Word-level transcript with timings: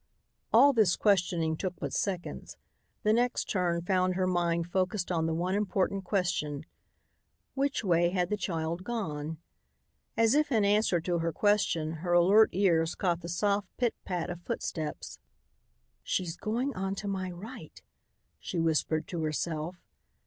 All 0.51 0.73
this 0.73 0.95
questioning 0.95 1.55
took 1.55 1.75
but 1.79 1.93
seconds. 1.93 2.57
The 3.03 3.13
next 3.13 3.47
turn 3.47 3.83
found 3.83 4.15
her 4.15 4.25
mind 4.25 4.65
focused 4.71 5.11
on 5.11 5.27
the 5.27 5.33
one 5.35 5.53
important 5.53 6.05
question: 6.05 6.65
Which 7.53 7.83
way 7.83 8.09
had 8.09 8.31
the 8.31 8.35
child 8.35 8.83
gone? 8.83 9.37
As 10.17 10.33
if 10.33 10.51
in 10.51 10.65
answer 10.65 10.99
to 11.01 11.19
her 11.19 11.31
question, 11.31 11.91
her 11.97 12.13
alert 12.13 12.49
ears 12.51 12.95
caught 12.95 13.21
the 13.21 13.29
soft 13.29 13.67
pit 13.77 13.93
pat 14.03 14.31
of 14.31 14.41
footsteps. 14.41 15.19
"She's 16.01 16.35
going 16.35 16.73
on 16.75 16.95
to 16.95 17.07
my 17.07 17.29
right," 17.29 17.79
she 18.39 18.57
whispered 18.59 19.07
to 19.09 19.21
herself. 19.21 19.75